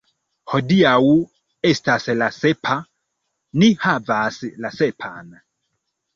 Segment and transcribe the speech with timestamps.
[0.51, 1.01] Hodiaŭ
[1.71, 2.79] estas la sepa,
[3.65, 5.31] ni havas la sepan.